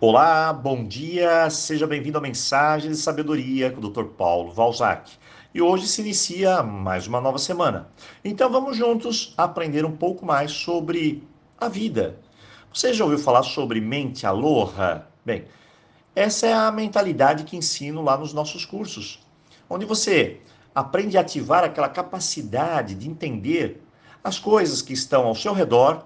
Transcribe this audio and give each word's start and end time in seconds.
Olá, 0.00 0.52
bom 0.52 0.84
dia, 0.84 1.50
seja 1.50 1.84
bem-vindo 1.84 2.18
à 2.18 2.20
Mensagem 2.20 2.92
de 2.92 2.96
Sabedoria 2.96 3.72
com 3.72 3.84
o 3.84 3.90
Dr. 3.90 4.04
Paulo 4.04 4.52
Valzac. 4.52 5.10
E 5.52 5.60
hoje 5.60 5.88
se 5.88 6.02
inicia 6.02 6.62
mais 6.62 7.08
uma 7.08 7.20
nova 7.20 7.36
semana. 7.36 7.88
Então 8.24 8.48
vamos 8.48 8.76
juntos 8.76 9.34
aprender 9.36 9.84
um 9.84 9.96
pouco 9.96 10.24
mais 10.24 10.52
sobre 10.52 11.26
a 11.60 11.68
vida. 11.68 12.20
Você 12.72 12.94
já 12.94 13.02
ouviu 13.02 13.18
falar 13.18 13.42
sobre 13.42 13.80
mente 13.80 14.24
aloha? 14.24 15.04
Bem, 15.26 15.46
essa 16.14 16.46
é 16.46 16.52
a 16.52 16.70
mentalidade 16.70 17.42
que 17.42 17.56
ensino 17.56 18.00
lá 18.00 18.16
nos 18.16 18.32
nossos 18.32 18.64
cursos, 18.64 19.18
onde 19.68 19.84
você 19.84 20.40
aprende 20.72 21.18
a 21.18 21.22
ativar 21.22 21.64
aquela 21.64 21.88
capacidade 21.88 22.94
de 22.94 23.10
entender 23.10 23.82
as 24.22 24.38
coisas 24.38 24.80
que 24.80 24.92
estão 24.92 25.26
ao 25.26 25.34
seu 25.34 25.52
redor 25.52 26.04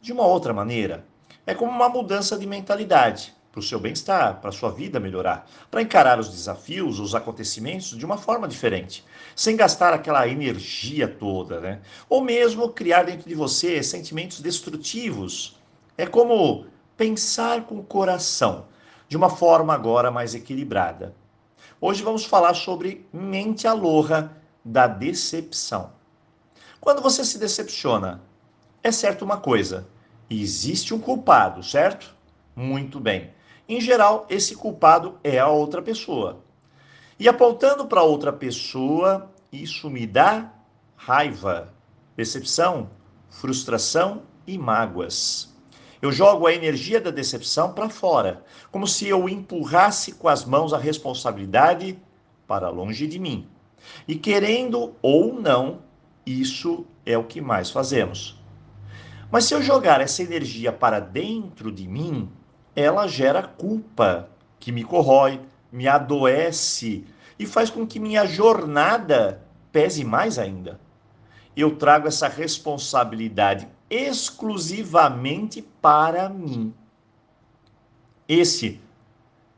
de 0.00 0.12
uma 0.12 0.24
outra 0.24 0.54
maneira 0.54 1.10
é 1.46 1.54
como 1.54 1.72
uma 1.72 1.88
mudança 1.88 2.38
de 2.38 2.46
mentalidade 2.46 3.34
para 3.50 3.60
o 3.60 3.62
seu 3.62 3.78
bem-estar, 3.78 4.40
para 4.40 4.48
a 4.48 4.52
sua 4.52 4.70
vida 4.70 4.98
melhorar, 4.98 5.46
para 5.70 5.82
encarar 5.82 6.18
os 6.18 6.30
desafios, 6.30 6.98
os 6.98 7.14
acontecimentos 7.14 7.96
de 7.96 8.04
uma 8.04 8.16
forma 8.16 8.48
diferente, 8.48 9.04
sem 9.36 9.56
gastar 9.56 9.92
aquela 9.92 10.26
energia 10.26 11.06
toda, 11.06 11.60
né? 11.60 11.80
Ou 12.08 12.22
mesmo 12.22 12.70
criar 12.70 13.02
dentro 13.02 13.28
de 13.28 13.34
você 13.34 13.82
sentimentos 13.82 14.40
destrutivos. 14.40 15.56
É 15.98 16.06
como 16.06 16.66
pensar 16.96 17.64
com 17.64 17.78
o 17.78 17.84
coração, 17.84 18.66
de 19.06 19.18
uma 19.18 19.28
forma 19.28 19.74
agora 19.74 20.10
mais 20.10 20.34
equilibrada. 20.34 21.14
Hoje 21.78 22.02
vamos 22.02 22.24
falar 22.24 22.54
sobre 22.54 23.06
mente 23.12 23.66
aloha 23.66 24.32
da 24.64 24.86
decepção. 24.86 25.92
Quando 26.80 27.02
você 27.02 27.22
se 27.22 27.38
decepciona, 27.38 28.22
é 28.82 28.90
certo 28.90 29.24
uma 29.24 29.36
coisa, 29.36 29.86
existe 30.40 30.94
um 30.94 30.98
culpado, 30.98 31.62
certo? 31.62 32.14
Muito 32.54 33.00
bem. 33.00 33.30
Em 33.68 33.80
geral, 33.80 34.26
esse 34.28 34.54
culpado 34.54 35.18
é 35.24 35.38
a 35.38 35.48
outra 35.48 35.82
pessoa. 35.82 36.40
E 37.18 37.28
apontando 37.28 37.86
para 37.86 38.02
outra 38.02 38.32
pessoa, 38.32 39.30
isso 39.52 39.90
me 39.90 40.06
dá 40.06 40.52
raiva, 40.96 41.72
decepção, 42.16 42.90
frustração 43.30 44.22
e 44.46 44.56
mágoas. 44.58 45.52
Eu 46.00 46.10
jogo 46.10 46.46
a 46.46 46.52
energia 46.52 47.00
da 47.00 47.10
decepção 47.10 47.72
para 47.72 47.88
fora, 47.88 48.44
como 48.70 48.88
se 48.88 49.06
eu 49.08 49.28
empurrasse 49.28 50.12
com 50.12 50.28
as 50.28 50.44
mãos 50.44 50.72
a 50.72 50.78
responsabilidade 50.78 51.98
para 52.46 52.68
longe 52.68 53.06
de 53.06 53.18
mim. 53.18 53.48
E 54.06 54.16
querendo 54.16 54.94
ou 55.00 55.32
não, 55.32 55.80
isso 56.26 56.84
é 57.06 57.16
o 57.16 57.24
que 57.24 57.40
mais 57.40 57.70
fazemos. 57.70 58.41
Mas 59.32 59.46
se 59.46 59.54
eu 59.54 59.62
jogar 59.62 60.02
essa 60.02 60.22
energia 60.22 60.70
para 60.70 61.00
dentro 61.00 61.72
de 61.72 61.88
mim, 61.88 62.30
ela 62.76 63.06
gera 63.06 63.42
culpa, 63.42 64.28
que 64.60 64.70
me 64.70 64.84
corrói, 64.84 65.40
me 65.72 65.88
adoece 65.88 67.06
e 67.38 67.46
faz 67.46 67.70
com 67.70 67.86
que 67.86 67.98
minha 67.98 68.26
jornada 68.26 69.42
pese 69.72 70.04
mais 70.04 70.38
ainda. 70.38 70.78
Eu 71.56 71.76
trago 71.76 72.06
essa 72.06 72.28
responsabilidade 72.28 73.66
exclusivamente 73.88 75.62
para 75.80 76.28
mim. 76.28 76.74
Esse 78.28 78.82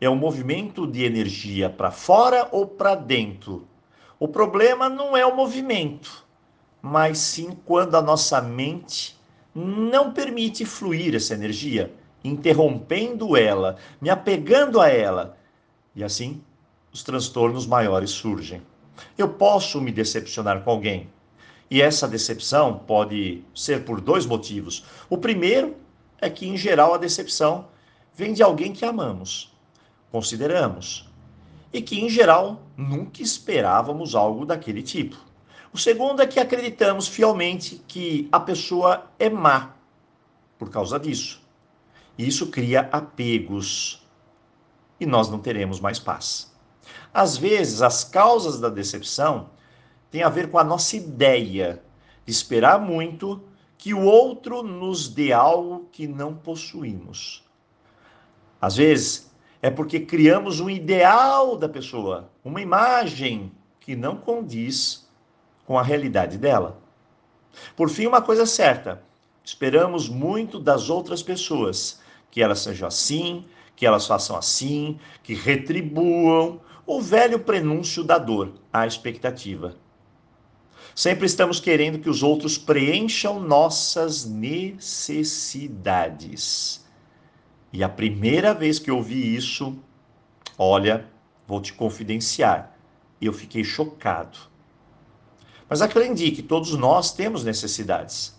é 0.00 0.08
um 0.08 0.14
movimento 0.14 0.86
de 0.86 1.02
energia 1.02 1.68
para 1.68 1.90
fora 1.90 2.48
ou 2.52 2.64
para 2.64 2.94
dentro. 2.94 3.66
O 4.20 4.28
problema 4.28 4.88
não 4.88 5.16
é 5.16 5.26
o 5.26 5.34
movimento, 5.34 6.24
mas 6.80 7.18
sim 7.18 7.58
quando 7.64 7.96
a 7.96 8.02
nossa 8.02 8.40
mente 8.40 9.18
não 9.54 10.12
permite 10.12 10.64
fluir 10.64 11.14
essa 11.14 11.34
energia, 11.34 11.94
interrompendo 12.24 13.36
ela, 13.36 13.76
me 14.00 14.10
apegando 14.10 14.80
a 14.80 14.88
ela. 14.88 15.36
E 15.94 16.02
assim, 16.02 16.42
os 16.92 17.02
transtornos 17.02 17.66
maiores 17.66 18.10
surgem. 18.10 18.62
Eu 19.16 19.28
posso 19.28 19.80
me 19.80 19.92
decepcionar 19.92 20.62
com 20.62 20.70
alguém. 20.70 21.08
E 21.70 21.80
essa 21.80 22.06
decepção 22.06 22.78
pode 22.78 23.42
ser 23.54 23.84
por 23.84 24.00
dois 24.00 24.26
motivos. 24.26 24.84
O 25.08 25.18
primeiro 25.18 25.76
é 26.20 26.28
que, 26.28 26.46
em 26.46 26.56
geral, 26.56 26.94
a 26.94 26.98
decepção 26.98 27.66
vem 28.14 28.32
de 28.32 28.42
alguém 28.42 28.72
que 28.72 28.84
amamos, 28.84 29.52
consideramos, 30.10 31.08
e 31.72 31.82
que, 31.82 32.00
em 32.00 32.08
geral, 32.08 32.62
nunca 32.76 33.22
esperávamos 33.22 34.14
algo 34.14 34.46
daquele 34.46 34.82
tipo. 34.82 35.16
O 35.74 35.78
segundo 35.78 36.22
é 36.22 36.26
que 36.28 36.38
acreditamos 36.38 37.08
fielmente 37.08 37.82
que 37.88 38.28
a 38.30 38.38
pessoa 38.38 39.10
é 39.18 39.28
má 39.28 39.74
por 40.56 40.70
causa 40.70 41.00
disso. 41.00 41.42
E 42.16 42.28
isso 42.28 42.46
cria 42.46 42.88
apegos 42.92 44.06
e 45.00 45.04
nós 45.04 45.28
não 45.28 45.40
teremos 45.40 45.80
mais 45.80 45.98
paz. 45.98 46.54
Às 47.12 47.36
vezes, 47.36 47.82
as 47.82 48.04
causas 48.04 48.60
da 48.60 48.68
decepção 48.68 49.50
têm 50.12 50.22
a 50.22 50.28
ver 50.28 50.48
com 50.48 50.60
a 50.60 50.62
nossa 50.62 50.94
ideia 50.94 51.82
de 52.24 52.30
esperar 52.30 52.78
muito 52.78 53.42
que 53.76 53.92
o 53.92 54.04
outro 54.04 54.62
nos 54.62 55.08
dê 55.08 55.32
algo 55.32 55.88
que 55.90 56.06
não 56.06 56.36
possuímos. 56.36 57.42
Às 58.60 58.76
vezes, 58.76 59.28
é 59.60 59.70
porque 59.70 59.98
criamos 59.98 60.60
um 60.60 60.70
ideal 60.70 61.56
da 61.56 61.68
pessoa, 61.68 62.30
uma 62.44 62.60
imagem 62.60 63.50
que 63.80 63.96
não 63.96 64.16
condiz 64.16 65.03
com 65.66 65.78
a 65.78 65.82
realidade 65.82 66.38
dela. 66.38 66.78
Por 67.76 67.88
fim, 67.88 68.06
uma 68.06 68.22
coisa 68.22 68.46
certa: 68.46 69.02
esperamos 69.44 70.08
muito 70.08 70.58
das 70.58 70.90
outras 70.90 71.22
pessoas, 71.22 72.00
que 72.30 72.42
elas 72.42 72.58
sejam 72.60 72.88
assim, 72.88 73.44
que 73.76 73.86
elas 73.86 74.06
façam 74.06 74.36
assim, 74.36 74.98
que 75.22 75.34
retribuam 75.34 76.60
o 76.86 77.00
velho 77.00 77.38
prenúncio 77.38 78.04
da 78.04 78.18
dor, 78.18 78.52
a 78.72 78.86
expectativa. 78.86 79.76
Sempre 80.94 81.24
estamos 81.26 81.58
querendo 81.58 81.98
que 81.98 82.08
os 82.08 82.22
outros 82.22 82.56
preencham 82.56 83.40
nossas 83.40 84.24
necessidades. 84.24 86.84
E 87.72 87.82
a 87.82 87.88
primeira 87.88 88.54
vez 88.54 88.78
que 88.78 88.92
eu 88.92 89.02
vi 89.02 89.34
isso, 89.34 89.76
olha, 90.56 91.04
vou 91.48 91.60
te 91.60 91.72
confidenciar, 91.72 92.76
eu 93.20 93.32
fiquei 93.32 93.64
chocado 93.64 94.53
mas 95.68 95.82
aprendi 95.82 96.30
que 96.30 96.42
todos 96.42 96.72
nós 96.74 97.12
temos 97.12 97.44
necessidades. 97.44 98.34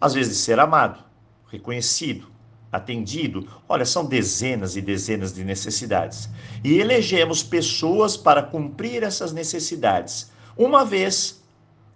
Às 0.00 0.14
vezes 0.14 0.36
de 0.36 0.42
ser 0.42 0.58
amado, 0.58 1.04
reconhecido, 1.48 2.30
atendido. 2.72 3.46
Olha, 3.68 3.84
são 3.84 4.04
dezenas 4.04 4.76
e 4.76 4.80
dezenas 4.80 5.32
de 5.32 5.44
necessidades. 5.44 6.28
E 6.62 6.78
elegemos 6.78 7.42
pessoas 7.42 8.16
para 8.16 8.42
cumprir 8.42 9.02
essas 9.02 9.32
necessidades. 9.32 10.30
Uma 10.56 10.84
vez 10.84 11.42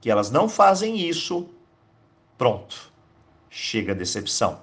que 0.00 0.10
elas 0.10 0.30
não 0.30 0.48
fazem 0.48 0.98
isso, 0.98 1.48
pronto, 2.36 2.92
chega 3.48 3.92
a 3.92 3.94
decepção. 3.94 4.60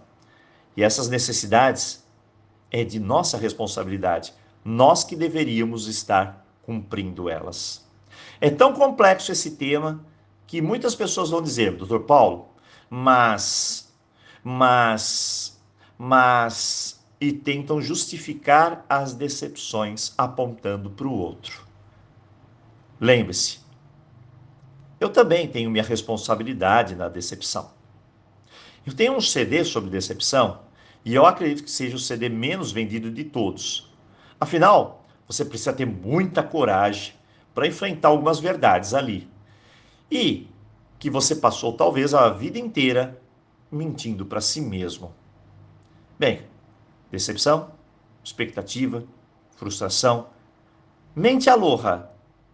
E 0.75 0.83
essas 0.83 1.09
necessidades 1.09 2.03
é 2.71 2.83
de 2.83 2.99
nossa 2.99 3.37
responsabilidade. 3.37 4.33
Nós 4.63 5.03
que 5.03 5.15
deveríamos 5.15 5.87
estar 5.87 6.45
cumprindo 6.63 7.29
elas. 7.29 7.87
É 8.41 8.49
tão 8.49 8.73
complexo 8.73 9.31
esse 9.31 9.51
tema 9.51 10.05
que 10.47 10.61
muitas 10.61 10.95
pessoas 10.95 11.29
vão 11.29 11.41
dizer, 11.41 11.75
doutor 11.75 12.01
Paulo, 12.01 12.49
mas, 12.89 13.93
mas, 14.43 15.59
mas, 15.97 16.99
e 17.21 17.31
tentam 17.31 17.81
justificar 17.81 18.85
as 18.89 19.13
decepções 19.13 20.13
apontando 20.17 20.89
para 20.89 21.07
o 21.07 21.13
outro. 21.13 21.67
Lembre-se, 22.99 23.59
eu 24.99 25.09
também 25.09 25.47
tenho 25.47 25.69
minha 25.69 25.83
responsabilidade 25.83 26.95
na 26.95 27.07
decepção. 27.07 27.71
Eu 28.85 28.93
tenho 28.93 29.15
um 29.15 29.21
CD 29.21 29.63
sobre 29.63 29.89
decepção 29.89 30.61
e 31.05 31.13
eu 31.13 31.25
acredito 31.25 31.63
que 31.63 31.71
seja 31.71 31.95
o 31.95 31.99
CD 31.99 32.27
menos 32.27 32.71
vendido 32.71 33.11
de 33.11 33.23
todos. 33.23 33.93
Afinal, 34.39 35.05
você 35.27 35.45
precisa 35.45 35.73
ter 35.73 35.85
muita 35.85 36.41
coragem 36.41 37.13
para 37.59 37.67
enfrentar 37.67 38.07
algumas 38.07 38.39
verdades 38.39 38.93
ali 38.93 39.29
e 40.09 40.47
que 40.97 41.09
você 41.09 41.35
passou 41.35 41.73
talvez 41.73 42.13
a 42.13 42.29
vida 42.29 42.57
inteira 42.57 43.21
mentindo 43.69 44.25
para 44.25 44.39
si 44.39 44.61
mesmo. 44.61 45.13
Bem, 46.17 46.43
decepção, 47.11 47.71
expectativa, 48.23 49.03
frustração. 49.57 50.27
Mente 51.13 51.49
aloha 51.49 52.09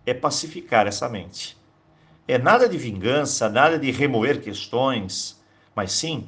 é 0.08 0.14
pacificar 0.16 0.88
essa 0.88 1.08
mente. 1.08 1.56
É 2.28 2.40
nada 2.40 2.68
de 2.68 2.76
vingança, 2.76 3.48
nada 3.48 3.78
de 3.78 3.92
remoer 3.92 4.42
questões, 4.42 5.40
mas 5.76 5.92
sim 5.92 6.28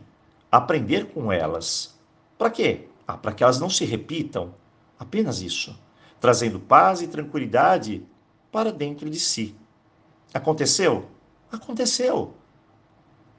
aprender 0.51 1.07
com 1.07 1.31
elas. 1.31 1.99
Para 2.37 2.51
quê? 2.51 2.87
Ah, 3.07 3.17
para 3.17 3.31
que 3.31 3.43
elas 3.43 3.59
não 3.59 3.71
se 3.71 3.85
repitam. 3.85 4.53
Apenas 4.99 5.41
isso. 5.41 5.75
Trazendo 6.21 6.59
paz 6.59 7.01
e 7.01 7.07
tranquilidade 7.07 8.05
para 8.51 8.71
dentro 8.71 9.09
de 9.09 9.19
si. 9.19 9.55
Aconteceu? 10.33 11.09
Aconteceu. 11.51 12.33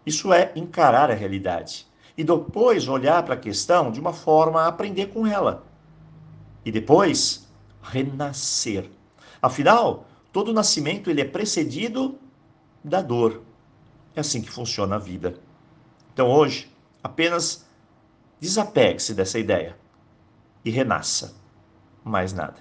Isso 0.06 0.32
é 0.32 0.52
encarar 0.56 1.10
a 1.10 1.14
realidade 1.14 1.86
e 2.16 2.24
depois 2.24 2.88
olhar 2.88 3.22
para 3.24 3.34
a 3.34 3.38
questão 3.38 3.92
de 3.92 4.00
uma 4.00 4.12
forma 4.12 4.62
a 4.62 4.68
aprender 4.68 5.06
com 5.08 5.26
ela. 5.26 5.64
e 6.64 6.70
depois 6.70 7.48
renascer. 7.82 8.90
Afinal, 9.40 10.06
todo 10.32 10.52
nascimento 10.52 11.08
ele 11.08 11.20
é 11.22 11.24
precedido 11.24 12.18
da 12.84 13.00
dor. 13.00 13.42
É 14.14 14.20
assim 14.20 14.42
que 14.42 14.50
funciona 14.50 14.96
a 14.96 14.98
vida. 14.98 15.38
Então 16.12 16.28
hoje, 16.28 16.70
apenas 17.02 17.66
desapegue-se 18.40 19.14
dessa 19.14 19.38
ideia 19.38 19.78
e 20.64 20.70
renasça. 20.70 21.34
Mais 22.04 22.32
nada. 22.32 22.56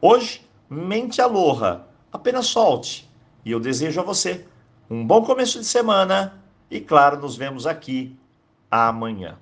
Hoje, 0.00 0.45
mente 0.68 1.20
aloha, 1.20 1.86
apenas 2.12 2.46
solte. 2.46 3.08
E 3.44 3.50
eu 3.50 3.60
desejo 3.60 4.00
a 4.00 4.04
você 4.04 4.46
um 4.90 5.06
bom 5.06 5.22
começo 5.22 5.58
de 5.58 5.64
semana 5.64 6.40
e, 6.70 6.80
claro, 6.80 7.20
nos 7.20 7.36
vemos 7.36 7.66
aqui 7.66 8.16
amanhã. 8.70 9.38